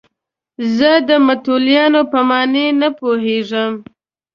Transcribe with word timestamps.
زه 0.77 0.91
د 1.07 1.09
متولیانو 1.25 2.01
په 2.11 2.19
معنی 2.29 2.67
نه 2.81 2.89
پوهېدم. 2.99 3.71